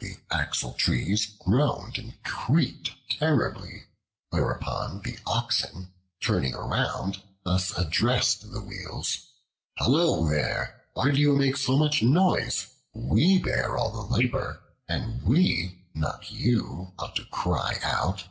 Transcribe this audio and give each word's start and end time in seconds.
The 0.00 0.16
Axle 0.28 0.72
trees 0.72 1.24
groaned 1.38 1.96
and 1.96 2.20
creaked 2.24 2.90
terribly; 3.08 3.84
whereupon 4.30 5.02
the 5.02 5.20
Oxen, 5.24 5.94
turning 6.20 6.54
round, 6.54 7.22
thus 7.44 7.70
addressed 7.78 8.50
the 8.50 8.60
wheels: 8.60 9.18
"Hullo 9.78 10.28
there! 10.28 10.82
why 10.94 11.12
do 11.12 11.20
you 11.20 11.36
make 11.36 11.56
so 11.56 11.78
much 11.78 12.02
noise? 12.02 12.74
We 12.92 13.38
bear 13.38 13.76
all 13.78 13.92
the 13.92 14.12
labor, 14.16 14.60
and 14.88 15.22
we, 15.22 15.78
not 15.94 16.32
you, 16.32 16.92
ought 16.98 17.14
to 17.14 17.24
cry 17.26 17.78
out." 17.84 18.24